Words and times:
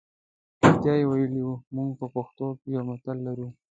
رښتیا 0.63 0.93
یې 0.99 1.05
ویلي 1.09 1.41
وو 1.43 1.55
موږ 1.75 1.89
په 1.99 2.05
پښتو 2.15 2.45
کې 2.59 2.67
یو 2.75 2.81
متل 2.89 3.17
لرو. 3.25 3.47